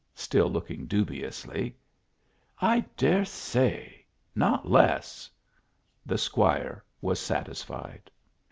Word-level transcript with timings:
still 0.15 0.49
looking 0.49 0.87
dubiously." 0.87 1.77
I 2.73 2.85
dare 2.97 3.23
say? 3.23 4.03
not 4.33 4.67
less." 4.67 5.29
The 6.07 6.17
squire 6.17 6.83
was 7.03 7.19
satisfied. 7.19 8.09